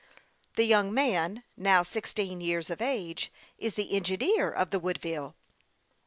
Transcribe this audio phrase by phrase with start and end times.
[0.55, 5.35] The young man, now sixteen years of age, is the engineer of the Woodville.